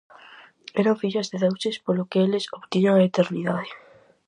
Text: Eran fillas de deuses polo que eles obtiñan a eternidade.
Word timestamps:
Eran 0.81 0.99
fillas 1.01 1.27
de 1.31 1.37
deuses 1.43 1.75
polo 1.85 2.07
que 2.11 2.19
eles 2.25 2.45
obtiñan 2.59 2.95
a 2.97 3.05
eternidade. 3.11 3.69